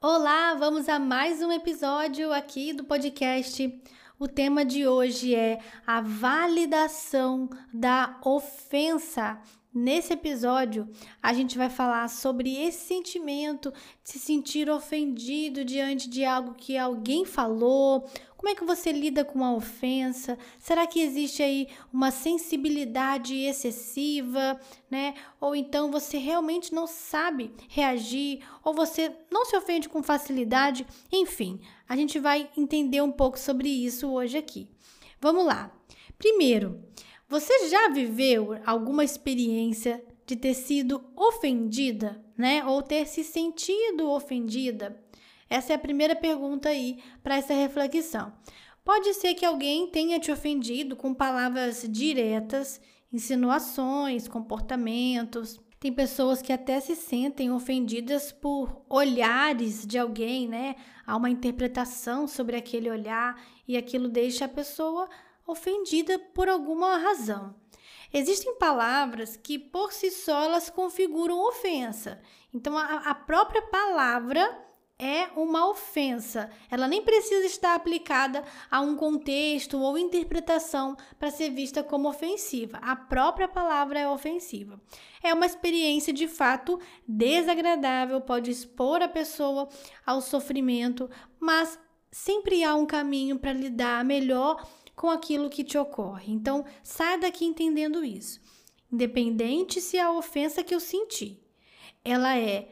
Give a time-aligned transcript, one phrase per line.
[0.00, 3.82] Olá, vamos a mais um episódio aqui do podcast.
[4.16, 9.40] O tema de hoje é a validação da ofensa.
[9.80, 10.88] Nesse episódio,
[11.22, 13.72] a gente vai falar sobre esse sentimento
[14.02, 18.04] de se sentir ofendido diante de algo que alguém falou.
[18.36, 20.36] Como é que você lida com a ofensa?
[20.58, 25.14] Será que existe aí uma sensibilidade excessiva, né?
[25.40, 30.84] Ou então você realmente não sabe reagir, ou você não se ofende com facilidade?
[31.12, 34.68] Enfim, a gente vai entender um pouco sobre isso hoje aqui.
[35.20, 35.70] Vamos lá.
[36.18, 36.82] Primeiro,
[37.28, 42.64] você já viveu alguma experiência de ter sido ofendida, né?
[42.64, 44.98] Ou ter se sentido ofendida?
[45.48, 48.32] Essa é a primeira pergunta aí para essa reflexão.
[48.84, 52.80] Pode ser que alguém tenha te ofendido com palavras diretas,
[53.12, 55.60] insinuações, comportamentos.
[55.78, 60.76] Tem pessoas que até se sentem ofendidas por olhares de alguém, né?
[61.06, 65.08] Há uma interpretação sobre aquele olhar e aquilo deixa a pessoa
[65.48, 67.54] ofendida por alguma razão.
[68.12, 72.20] Existem palavras que por si só elas configuram ofensa.
[72.54, 74.66] Então a, a própria palavra
[74.98, 76.50] é uma ofensa.
[76.70, 82.78] Ela nem precisa estar aplicada a um contexto ou interpretação para ser vista como ofensiva.
[82.78, 84.80] A própria palavra é ofensiva.
[85.22, 89.68] É uma experiência de fato desagradável, pode expor a pessoa
[90.04, 91.78] ao sofrimento, mas
[92.10, 94.66] sempre há um caminho para lidar melhor
[94.98, 96.32] com aquilo que te ocorre.
[96.32, 98.40] Então, saia daqui entendendo isso.
[98.92, 101.40] Independente se a ofensa que eu senti,
[102.04, 102.68] ela é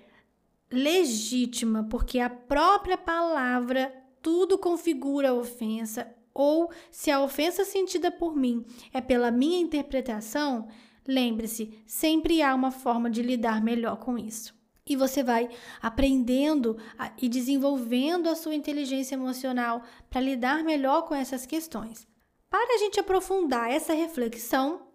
[0.68, 8.34] legítima, porque a própria palavra tudo configura a ofensa, ou se a ofensa sentida por
[8.34, 10.66] mim é pela minha interpretação,
[11.06, 14.52] lembre-se, sempre há uma forma de lidar melhor com isso.
[14.84, 15.48] E você vai
[15.80, 16.76] aprendendo
[17.22, 22.06] e desenvolvendo a sua inteligência emocional para lidar melhor com essas questões.
[22.50, 24.86] Para a gente aprofundar essa reflexão,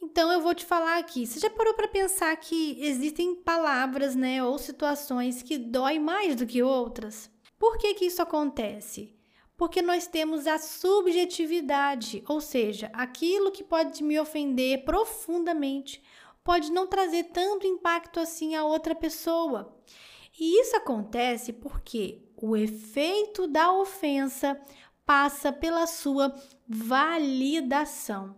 [0.00, 1.26] então eu vou te falar aqui.
[1.26, 6.46] Você já parou para pensar que existem palavras, né, ou situações que dói mais do
[6.46, 7.30] que outras?
[7.58, 9.14] Por que que isso acontece?
[9.56, 16.02] Porque nós temos a subjetividade, ou seja, aquilo que pode me ofender profundamente
[16.44, 19.74] pode não trazer tanto impacto assim a outra pessoa.
[20.38, 24.60] E isso acontece porque o efeito da ofensa
[25.06, 26.34] passa pela sua
[26.68, 28.36] validação.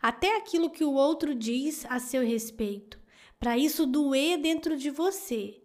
[0.00, 3.00] Até aquilo que o outro diz a seu respeito,
[3.40, 5.60] para isso doer dentro de você,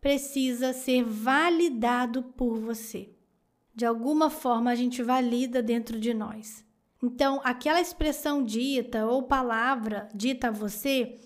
[0.00, 3.14] precisa ser validado por você.
[3.74, 6.64] De alguma forma a gente valida dentro de nós.
[7.02, 11.18] Então, aquela expressão dita ou palavra dita a você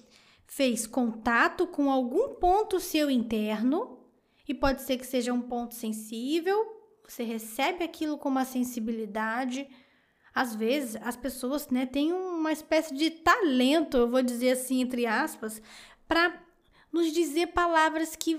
[0.46, 3.98] fez contato com algum ponto seu interno
[4.46, 9.68] e pode ser que seja um ponto sensível você recebe aquilo com uma sensibilidade.
[10.34, 15.06] Às vezes, as pessoas né, têm uma espécie de talento, eu vou dizer assim, entre
[15.06, 15.62] aspas,
[16.08, 16.42] para
[16.92, 18.38] nos dizer palavras que,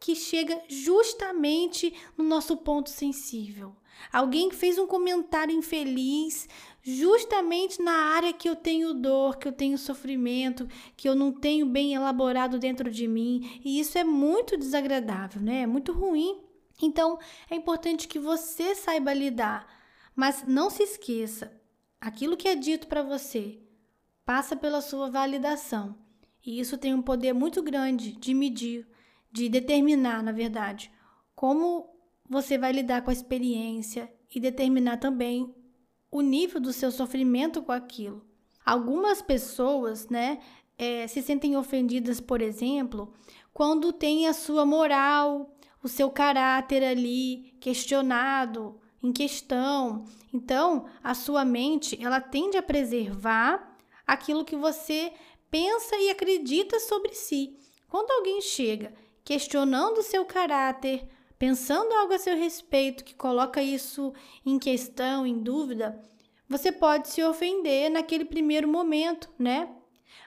[0.00, 3.76] que chega justamente no nosso ponto sensível.
[4.12, 6.48] Alguém fez um comentário infeliz
[6.82, 11.66] justamente na área que eu tenho dor, que eu tenho sofrimento, que eu não tenho
[11.66, 15.62] bem elaborado dentro de mim, e isso é muito desagradável, né?
[15.62, 16.40] É muito ruim.
[16.80, 17.18] Então,
[17.50, 19.66] é importante que você saiba lidar,
[20.14, 21.52] mas não se esqueça,
[22.00, 23.60] aquilo que é dito para você
[24.24, 25.96] passa pela sua validação.
[26.44, 28.86] E isso tem um poder muito grande de medir,
[29.30, 30.90] de determinar, na verdade,
[31.34, 31.90] como
[32.28, 35.54] você vai lidar com a experiência e determinar também
[36.10, 38.24] o nível do seu sofrimento com aquilo.
[38.64, 40.40] Algumas pessoas, né,
[40.78, 43.12] é, se sentem ofendidas, por exemplo,
[43.52, 45.53] quando tem a sua moral
[45.84, 50.06] o seu caráter ali questionado, em questão.
[50.32, 55.12] Então, a sua mente, ela tende a preservar aquilo que você
[55.50, 57.58] pensa e acredita sobre si.
[57.86, 61.06] Quando alguém chega questionando o seu caráter,
[61.38, 64.14] pensando algo a seu respeito que coloca isso
[64.44, 66.02] em questão, em dúvida,
[66.48, 69.68] você pode se ofender naquele primeiro momento, né?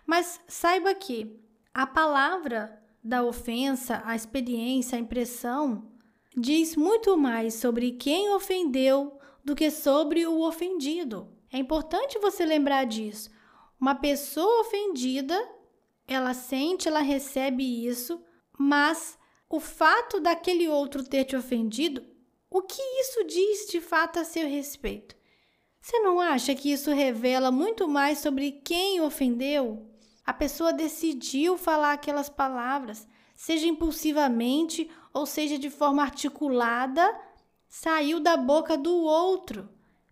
[0.05, 1.39] Mas saiba que
[1.73, 5.89] a palavra da ofensa, a experiência, a impressão,
[6.35, 11.29] diz muito mais sobre quem ofendeu do que sobre o ofendido.
[11.51, 13.29] É importante você lembrar disso.
[13.79, 15.35] Uma pessoa ofendida,
[16.05, 18.21] ela sente, ela recebe isso,
[18.59, 19.17] mas
[19.49, 22.03] o fato daquele outro ter te ofendido,
[22.49, 25.15] o que isso diz de fato a seu respeito?
[25.79, 29.87] Você não acha que isso revela muito mais sobre quem ofendeu?
[30.27, 33.07] A pessoa decidiu falar aquelas palavras.
[33.33, 37.17] seja impulsivamente ou seja de forma articulada,
[37.69, 39.69] saiu da boca do outro,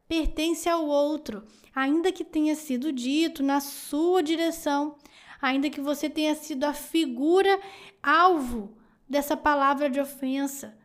[0.08, 4.96] pertence ao outro, ainda que tenha sido dito na sua direção,
[5.42, 7.60] ainda que você tenha sido a figura
[8.02, 8.78] alvo
[9.10, 10.78] dessa palavra de ofensa.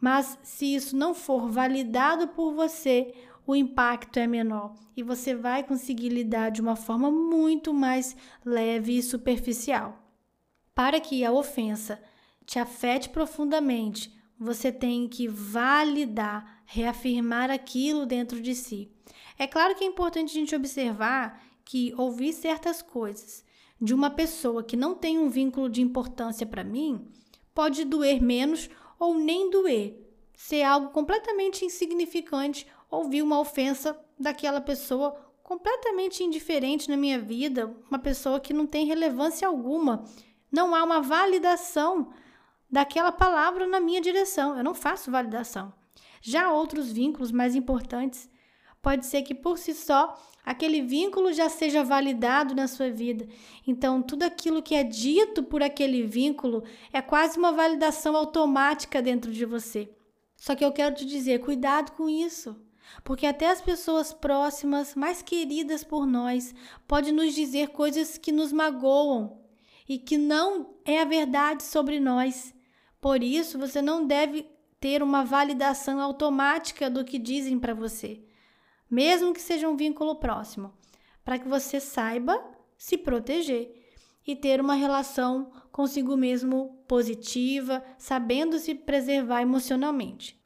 [0.00, 3.12] Mas se isso não for validado por você,
[3.46, 8.96] o impacto é menor e você vai conseguir lidar de uma forma muito mais leve
[8.96, 9.98] e superficial.
[10.74, 12.02] Para que a ofensa
[12.46, 18.90] te afete profundamente, você tem que validar, reafirmar aquilo dentro de si.
[19.38, 23.44] É claro que é importante a gente observar que ouvir certas coisas
[23.80, 27.08] de uma pessoa que não tem um vínculo de importância para mim
[27.54, 30.00] pode doer menos ou nem doer,
[30.34, 37.98] ser algo completamente insignificante ouvir uma ofensa daquela pessoa completamente indiferente na minha vida, uma
[37.98, 40.04] pessoa que não tem relevância alguma.
[40.50, 42.12] Não há uma validação
[42.70, 44.56] daquela palavra na minha direção.
[44.56, 45.72] Eu não faço validação.
[46.20, 48.30] Já outros vínculos mais importantes,
[48.80, 53.26] pode ser que por si só aquele vínculo já seja validado na sua vida.
[53.66, 56.62] Então, tudo aquilo que é dito por aquele vínculo
[56.92, 59.90] é quase uma validação automática dentro de você.
[60.36, 62.56] Só que eu quero te dizer, cuidado com isso.
[63.04, 66.54] Porque até as pessoas próximas, mais queridas por nós,
[66.86, 69.40] podem nos dizer coisas que nos magoam
[69.88, 72.54] e que não é a verdade sobre nós.
[73.00, 74.48] Por isso, você não deve
[74.78, 78.20] ter uma validação automática do que dizem para você,
[78.90, 80.72] mesmo que seja um vínculo próximo,
[81.24, 82.42] para que você saiba
[82.76, 83.80] se proteger
[84.26, 90.40] e ter uma relação consigo mesmo positiva, sabendo se preservar emocionalmente.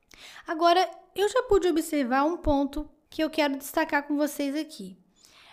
[0.47, 4.97] Agora, eu já pude observar um ponto que eu quero destacar com vocês aqui.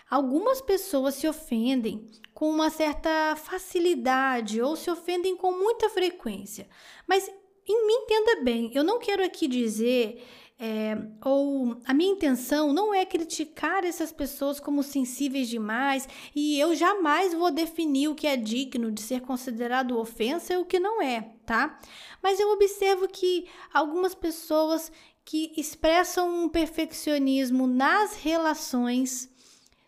[0.10, 6.68] Algumas pessoas se ofendem com uma certa facilidade ou se ofendem com muita frequência.
[7.08, 7.28] Mas
[7.68, 10.22] me entenda bem, eu não quero aqui dizer
[10.60, 10.96] é,
[11.26, 17.34] ou a minha intenção não é criticar essas pessoas como sensíveis demais e eu jamais
[17.34, 21.34] vou definir o que é digno de ser considerado ofensa e o que não é,
[21.46, 21.78] tá?
[22.22, 24.92] Mas eu observo que algumas pessoas
[25.26, 29.30] que expressam um perfeccionismo nas relações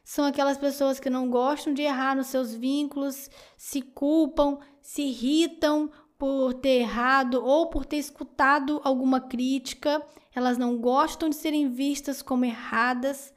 [0.04, 5.90] são aquelas pessoas que não gostam de errar nos seus vínculos, se culpam, se irritam
[6.18, 10.02] por ter errado ou por ter escutado alguma crítica,
[10.34, 13.34] elas não gostam de serem vistas como erradas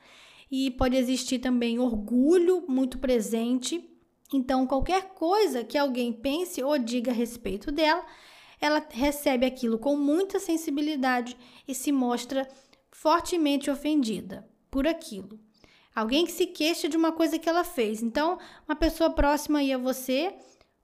[0.50, 3.88] e pode existir também orgulho muito presente.
[4.32, 8.04] Então, qualquer coisa que alguém pense ou diga a respeito dela,
[8.60, 12.48] ela recebe aquilo com muita sensibilidade e se mostra
[12.90, 15.38] fortemente ofendida por aquilo.
[15.94, 18.02] Alguém que se queixa de uma coisa que ela fez.
[18.02, 18.38] Então,
[18.68, 20.34] uma pessoa próxima aí a você,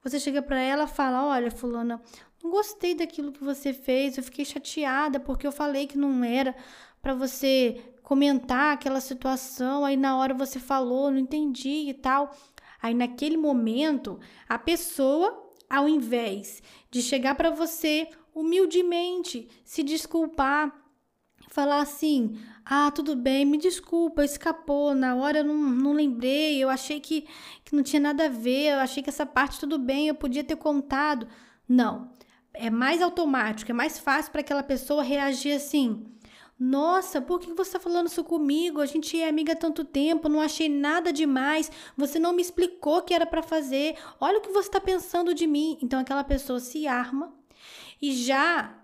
[0.03, 2.03] você chega para ela e fala: Olha, Fulana,
[2.43, 6.55] não gostei daquilo que você fez, eu fiquei chateada porque eu falei que não era
[7.01, 12.35] para você comentar aquela situação, aí na hora você falou, não entendi e tal.
[12.83, 20.75] Aí naquele momento, a pessoa ao invés de chegar para você humildemente, se desculpar,
[21.49, 26.69] falar assim: ah, tudo bem, me desculpa, escapou, na hora eu não, não lembrei, eu
[26.69, 27.27] achei que,
[27.65, 30.43] que não tinha nada a ver, eu achei que essa parte tudo bem, eu podia
[30.43, 31.29] ter contado.
[31.69, 32.11] Não,
[32.53, 36.05] é mais automático, é mais fácil para aquela pessoa reagir assim:
[36.59, 38.81] nossa, por que você está falando isso comigo?
[38.81, 41.71] A gente é amiga há tanto tempo, não achei nada demais.
[41.97, 43.97] Você não me explicou o que era para fazer.
[44.21, 45.77] Olha o que você está pensando de mim.
[45.83, 47.35] Então aquela pessoa se arma
[48.01, 48.79] e já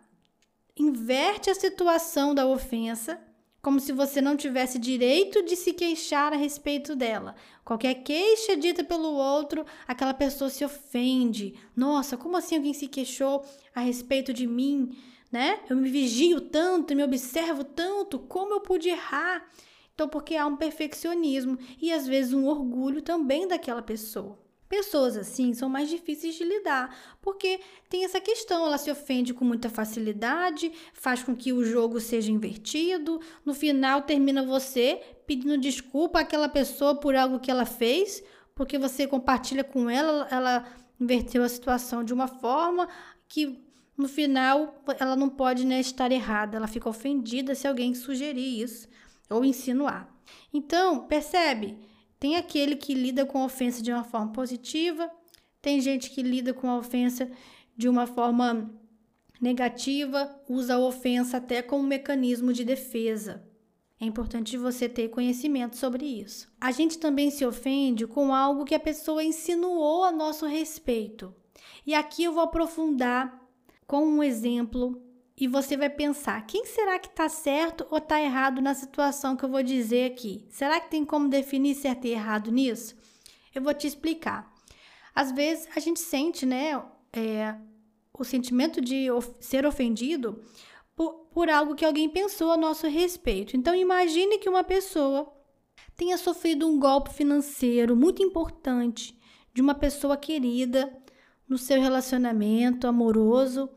[0.77, 3.21] inverte a situação da ofensa,
[3.63, 7.37] como se você não tivesse direito de se queixar a respeito dela.
[7.65, 11.55] Qualquer queixa dita pelo outro, aquela pessoa se ofende.
[11.77, 14.97] Nossa, como assim alguém se queixou a respeito de mim?
[15.31, 15.61] Né?
[15.69, 19.49] Eu me vigio tanto, me observo tanto, como eu pude errar?
[19.95, 24.39] Então, porque há um perfeccionismo e às vezes um orgulho também daquela pessoa.
[24.69, 27.59] Pessoas assim são mais difíceis de lidar, porque
[27.89, 32.31] tem essa questão, ela se ofende com muita facilidade, faz com que o jogo seja
[32.31, 38.23] invertido, no final termina você pedindo desculpa àquela pessoa por algo que ela fez,
[38.55, 40.65] porque você compartilha com ela, ela
[41.01, 42.89] inverteu a situação de uma forma
[43.29, 43.70] que
[44.01, 48.89] no final, ela não pode né, estar errada, ela fica ofendida se alguém sugerir isso
[49.29, 50.13] ou insinuar.
[50.53, 51.79] Então, percebe?
[52.19, 55.11] Tem aquele que lida com a ofensa de uma forma positiva,
[55.63, 57.31] tem gente que lida com a ofensa
[57.77, 58.71] de uma forma
[59.41, 63.47] negativa, usa a ofensa até como mecanismo de defesa.
[64.01, 66.51] É importante você ter conhecimento sobre isso.
[66.59, 71.35] A gente também se ofende com algo que a pessoa insinuou a nosso respeito.
[71.87, 73.40] E aqui eu vou aprofundar
[73.91, 75.03] com um exemplo
[75.37, 79.45] e você vai pensar: quem será que está certo ou está errado na situação que
[79.45, 80.47] eu vou dizer aqui?
[80.49, 82.95] Será que tem como definir certo e errado nisso?
[83.53, 84.49] Eu vou te explicar.
[85.13, 86.81] Às vezes a gente sente, né,
[87.13, 87.57] é,
[88.17, 90.41] o sentimento de of ser ofendido
[90.95, 93.57] por, por algo que alguém pensou a nosso respeito.
[93.57, 95.35] Então, imagine que uma pessoa
[95.97, 99.19] tenha sofrido um golpe financeiro muito importante
[99.53, 100.97] de uma pessoa querida
[101.51, 103.69] no seu relacionamento amoroso.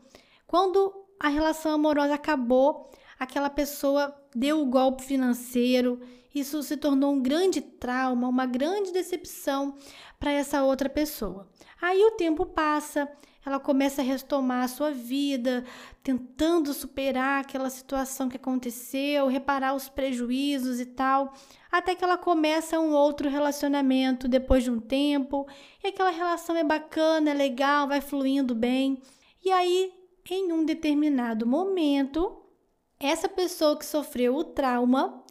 [0.46, 2.88] Quando a relação amorosa acabou,
[3.18, 6.00] aquela pessoa deu o golpe financeiro,
[6.34, 9.76] isso se tornou um grande trauma, uma grande decepção
[10.18, 11.48] para essa outra pessoa.
[11.80, 13.08] Aí o tempo passa,
[13.46, 15.64] ela começa a retomar a sua vida,
[16.02, 21.34] tentando superar aquela situação que aconteceu, reparar os prejuízos e tal,
[21.70, 25.46] até que ela começa um outro relacionamento depois de um tempo,
[25.82, 29.00] e aquela relação é bacana, é legal, vai fluindo bem.
[29.44, 29.92] E aí,
[30.30, 32.40] em um determinado momento,
[32.98, 35.23] essa pessoa que sofreu o trauma,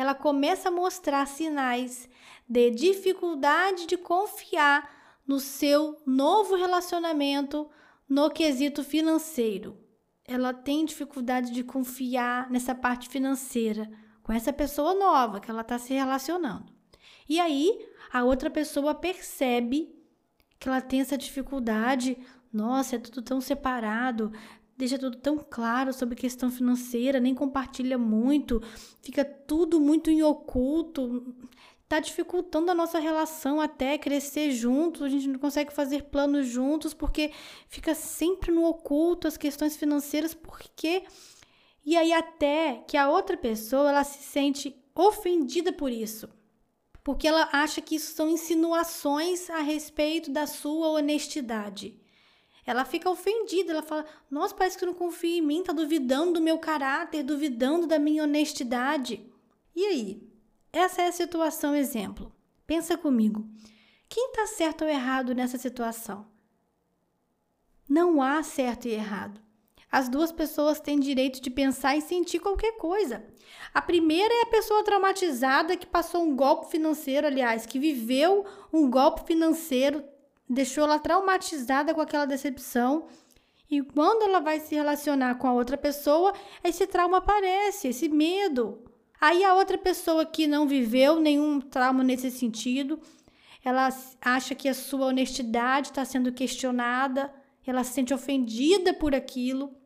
[0.00, 2.08] ela começa a mostrar sinais
[2.48, 4.90] de dificuldade de confiar
[5.26, 7.68] no seu novo relacionamento
[8.08, 9.76] no quesito financeiro.
[10.24, 13.90] Ela tem dificuldade de confiar nessa parte financeira
[14.22, 16.72] com essa pessoa nova que ela está se relacionando.
[17.28, 19.94] E aí a outra pessoa percebe
[20.58, 22.16] que ela tem essa dificuldade.
[22.50, 24.32] Nossa, é tudo tão separado,
[24.80, 28.62] deixa tudo tão claro sobre questão financeira, nem compartilha muito,
[29.02, 31.24] fica tudo muito em oculto
[31.90, 36.94] está dificultando a nossa relação até crescer juntos, a gente não consegue fazer planos juntos
[36.94, 37.32] porque
[37.68, 41.02] fica sempre no oculto as questões financeiras, porque
[41.84, 46.28] e aí até que a outra pessoa ela se sente ofendida por isso.
[47.02, 51.99] Porque ela acha que isso são insinuações a respeito da sua honestidade.
[52.70, 56.40] Ela fica ofendida, ela fala: Nossa, parece que não confia em mim, tá duvidando do
[56.40, 59.26] meu caráter, duvidando da minha honestidade.
[59.74, 60.22] E aí?
[60.72, 62.32] Essa é a situação exemplo.
[62.66, 63.44] Pensa comigo.
[64.08, 66.26] Quem está certo ou errado nessa situação?
[67.88, 69.40] Não há certo e errado.
[69.90, 73.24] As duas pessoas têm direito de pensar e sentir qualquer coisa.
[73.74, 78.88] A primeira é a pessoa traumatizada que passou um golpe financeiro, aliás, que viveu um
[78.88, 80.04] golpe financeiro,
[80.50, 83.06] deixou ela traumatizada com aquela decepção.
[83.70, 88.82] E quando ela vai se relacionar com a outra pessoa, esse trauma aparece, esse medo,
[89.20, 92.98] Aí a outra pessoa que não viveu nenhum trauma nesse sentido,
[93.62, 93.90] ela
[94.22, 97.30] acha que a sua honestidade está sendo questionada,
[97.66, 99.76] ela se sente ofendida por aquilo.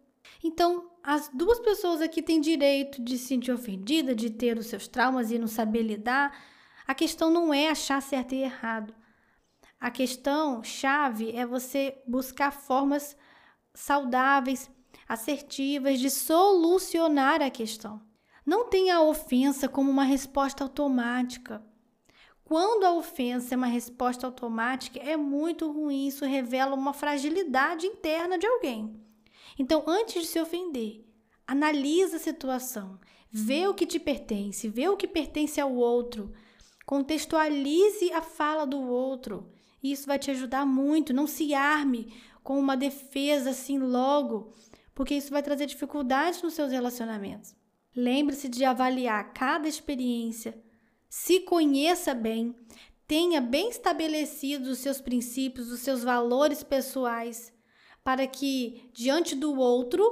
[0.42, 4.86] Então, as duas pessoas aqui têm direito de se sentir ofendida, de ter os seus
[4.86, 6.32] traumas e não saber lidar.
[6.86, 8.94] A questão não é achar certo e errado.
[9.80, 13.16] A questão chave é você buscar formas
[13.74, 14.70] saudáveis,
[15.08, 18.00] assertivas de solucionar a questão.
[18.46, 21.62] Não tenha a ofensa como uma resposta automática.
[22.44, 28.38] Quando a ofensa é uma resposta automática, é muito ruim, isso revela uma fragilidade interna
[28.38, 29.00] de alguém.
[29.58, 31.04] Então, antes de se ofender,
[31.46, 32.98] analisa a situação,
[33.30, 36.32] vê o que te pertence, vê o que pertence ao outro,
[36.84, 39.50] contextualize a fala do outro.
[39.84, 41.12] Isso vai te ajudar muito.
[41.12, 44.50] Não se arme com uma defesa assim logo,
[44.94, 47.54] porque isso vai trazer dificuldades nos seus relacionamentos.
[47.94, 50.58] Lembre-se de avaliar cada experiência,
[51.08, 52.56] se conheça bem,
[53.06, 57.52] tenha bem estabelecidos os seus princípios, os seus valores pessoais,
[58.02, 60.02] para que, diante do outro,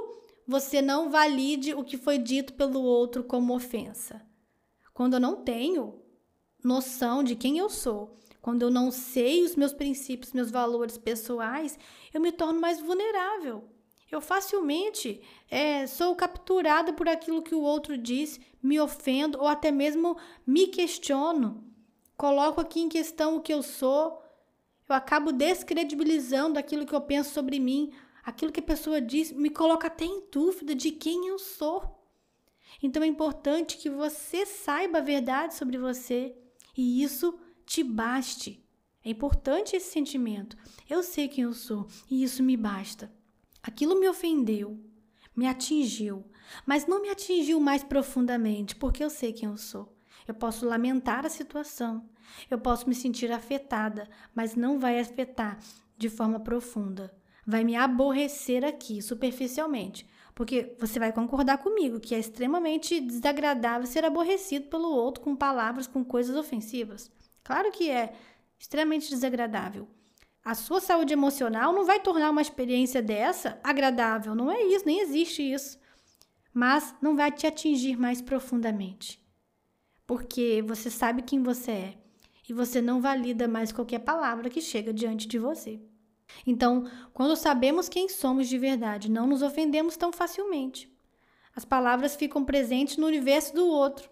[0.47, 4.21] você não valide o que foi dito pelo outro como ofensa.
[4.93, 6.02] Quando eu não tenho
[6.63, 11.79] noção de quem eu sou, quando eu não sei os meus princípios, meus valores pessoais,
[12.13, 13.63] eu me torno mais vulnerável.
[14.11, 19.71] Eu facilmente é, sou capturada por aquilo que o outro diz, me ofendo ou até
[19.71, 21.63] mesmo me questiono.
[22.15, 24.21] Coloco aqui em questão o que eu sou.
[24.87, 27.91] Eu acabo descredibilizando aquilo que eu penso sobre mim.
[28.23, 31.83] Aquilo que a pessoa diz me coloca até em dúvida de quem eu sou.
[32.83, 36.35] Então é importante que você saiba a verdade sobre você
[36.75, 38.63] e isso te baste.
[39.03, 40.57] É importante esse sentimento.
[40.89, 43.11] Eu sei quem eu sou e isso me basta.
[43.61, 44.79] Aquilo me ofendeu,
[45.35, 46.25] me atingiu,
[46.65, 49.95] mas não me atingiu mais profundamente, porque eu sei quem eu sou.
[50.27, 52.09] Eu posso lamentar a situação,
[52.49, 55.59] eu posso me sentir afetada, mas não vai afetar
[55.97, 57.13] de forma profunda.
[57.45, 64.03] Vai me aborrecer aqui, superficialmente, porque você vai concordar comigo que é extremamente desagradável ser
[64.03, 67.11] aborrecido pelo outro com palavras, com coisas ofensivas.
[67.43, 68.13] Claro que é
[68.59, 69.87] extremamente desagradável.
[70.45, 74.35] a sua saúde emocional não vai tornar uma experiência dessa agradável.
[74.35, 75.79] Não é isso, nem existe isso.
[76.53, 79.21] Mas não vai te atingir mais profundamente.
[80.05, 81.97] Porque você sabe quem você é
[82.47, 85.79] e você não valida mais qualquer palavra que chega diante de você.
[86.45, 90.91] Então, quando sabemos quem somos de verdade, não nos ofendemos tão facilmente.
[91.55, 94.09] As palavras ficam presentes no universo do outro.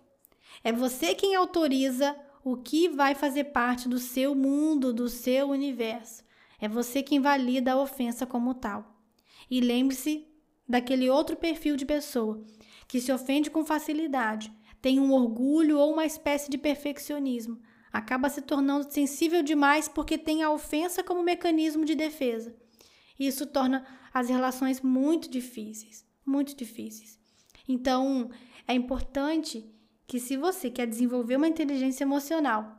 [0.63, 6.23] É você quem autoriza o que vai fazer parte do seu mundo, do seu universo.
[6.59, 8.95] É você quem valida a ofensa como tal.
[9.49, 10.27] E lembre-se
[10.67, 12.43] daquele outro perfil de pessoa
[12.87, 14.51] que se ofende com facilidade,
[14.81, 17.59] tem um orgulho ou uma espécie de perfeccionismo,
[17.91, 22.55] acaba se tornando sensível demais porque tem a ofensa como mecanismo de defesa.
[23.19, 27.19] Isso torna as relações muito difíceis, muito difíceis.
[27.67, 28.29] Então,
[28.67, 29.69] é importante
[30.07, 32.77] que se você quer desenvolver uma inteligência emocional,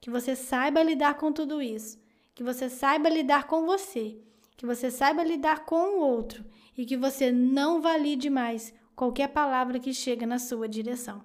[0.00, 1.98] que você saiba lidar com tudo isso,
[2.34, 4.18] que você saiba lidar com você,
[4.56, 6.44] que você saiba lidar com o outro
[6.76, 11.24] e que você não valide mais qualquer palavra que chega na sua direção.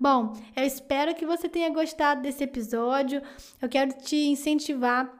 [0.00, 3.20] Bom, eu espero que você tenha gostado desse episódio.
[3.60, 5.12] Eu quero te incentivar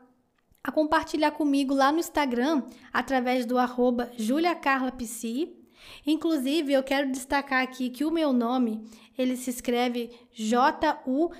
[0.62, 5.58] a compartilhar comigo lá no Instagram através do arroba juliacarlapsi
[6.06, 8.84] Inclusive, eu quero destacar aqui que o meu nome,
[9.16, 11.38] ele se escreve J-U-L-H-A.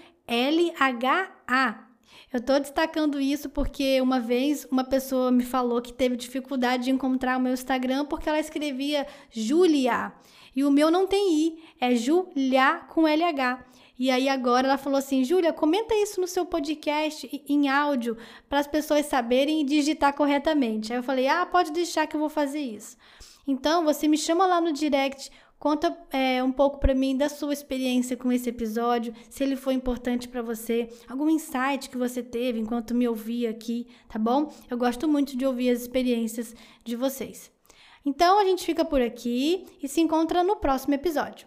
[2.33, 6.91] Eu estou destacando isso porque uma vez uma pessoa me falou que teve dificuldade de
[6.91, 10.13] encontrar o meu Instagram porque ela escrevia Julia.
[10.59, 13.65] E o meu não tem I, é Julia com LH.
[13.97, 18.17] E aí agora ela falou assim: Júlia, comenta isso no seu podcast em áudio
[18.49, 20.93] para as pessoas saberem digitar corretamente.
[20.93, 22.97] Aí eu falei: ah, pode deixar que eu vou fazer isso.
[23.47, 27.53] Então, você me chama lá no direct, conta é, um pouco para mim da sua
[27.53, 32.59] experiência com esse episódio, se ele foi importante para você, algum insight que você teve
[32.59, 34.53] enquanto me ouvia aqui, tá bom?
[34.69, 36.53] Eu gosto muito de ouvir as experiências
[36.85, 37.57] de vocês.
[38.09, 41.47] Então, a gente fica por aqui e se encontra no próximo episódio.